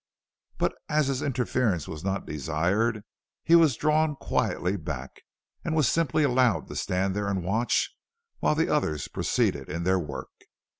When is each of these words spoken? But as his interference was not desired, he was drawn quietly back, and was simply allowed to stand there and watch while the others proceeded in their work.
But 0.57 0.73
as 0.89 1.05
his 1.09 1.21
interference 1.21 1.87
was 1.87 2.03
not 2.03 2.25
desired, 2.25 3.03
he 3.43 3.53
was 3.53 3.75
drawn 3.75 4.15
quietly 4.15 4.75
back, 4.75 5.21
and 5.63 5.75
was 5.75 5.87
simply 5.87 6.23
allowed 6.23 6.67
to 6.69 6.75
stand 6.75 7.15
there 7.15 7.27
and 7.27 7.43
watch 7.43 7.95
while 8.39 8.55
the 8.55 8.67
others 8.67 9.07
proceeded 9.07 9.69
in 9.69 9.83
their 9.83 9.99
work. 9.99 10.31